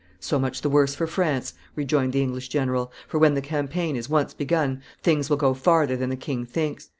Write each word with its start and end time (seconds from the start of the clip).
"So 0.19 0.39
much 0.39 0.63
the 0.63 0.67
worse 0.71 0.95
for 0.95 1.05
France," 1.05 1.53
rejoined 1.75 2.13
the 2.13 2.23
English 2.23 2.49
general; 2.49 2.91
"for 3.07 3.19
when 3.19 3.35
the 3.35 3.39
campaign 3.39 3.95
is 3.95 4.09
once 4.09 4.33
begun, 4.33 4.81
things 5.03 5.29
will 5.29 5.37
go 5.37 5.53
farther 5.53 5.95
than 5.95 6.09
the 6.09 6.15
king 6.15 6.43
thinks. 6.43 6.89